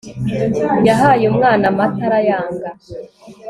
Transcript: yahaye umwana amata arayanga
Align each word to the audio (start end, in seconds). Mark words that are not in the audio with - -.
yahaye 0.87 1.23
umwana 1.31 1.63
amata 1.71 2.01
arayanga 2.07 2.69